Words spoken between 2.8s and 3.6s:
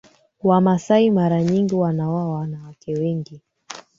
wengi